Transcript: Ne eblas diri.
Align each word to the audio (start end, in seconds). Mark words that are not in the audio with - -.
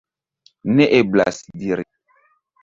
Ne 0.79 0.87
eblas 1.01 1.43
diri. 1.65 1.87